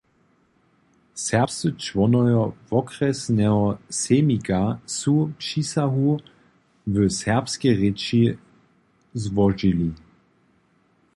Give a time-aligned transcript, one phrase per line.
[1.25, 4.61] Serbscy čłonojo wokrjesneho sejmika
[4.97, 6.07] su přisahu
[6.93, 8.21] w serbskej rěči
[9.21, 9.89] złožili.